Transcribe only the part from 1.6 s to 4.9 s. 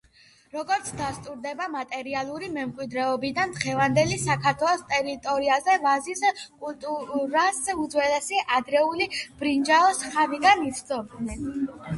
მატერიალური მემკვიდრეობიდან, დღევანდელი საქართველოს